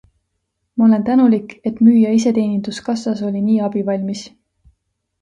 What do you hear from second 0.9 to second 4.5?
tänulik, et müüja iseteeninduskassas oli nii abivalmis.